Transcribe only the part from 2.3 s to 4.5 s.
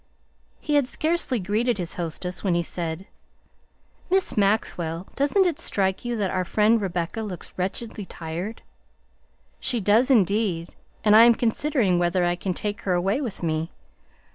when he said: "Miss